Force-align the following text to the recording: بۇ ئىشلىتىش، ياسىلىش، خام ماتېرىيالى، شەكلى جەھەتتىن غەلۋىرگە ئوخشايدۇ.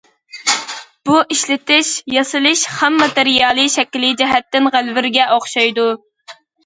بۇ 1.09 1.17
ئىشلىتىش، 1.35 1.91
ياسىلىش، 2.15 2.63
خام 2.77 2.97
ماتېرىيالى، 3.01 3.67
شەكلى 3.75 4.11
جەھەتتىن 4.23 4.71
غەلۋىرگە 4.77 5.29
ئوخشايدۇ. 5.37 5.87